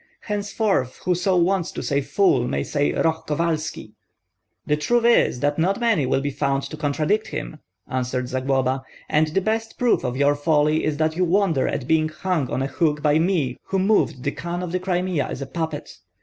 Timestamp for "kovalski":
3.27-3.93